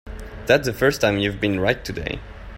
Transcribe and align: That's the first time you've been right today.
That's 0.47 0.65
the 0.65 0.73
first 0.73 0.99
time 0.99 1.19
you've 1.19 1.39
been 1.39 1.59
right 1.59 1.85
today. 1.85 2.19